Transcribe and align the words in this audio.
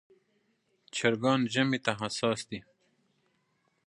چرګان 0.95 1.39
ژمي 1.53 1.79
ته 1.85 1.91
حساس 1.99 2.39
دي. 2.49 2.59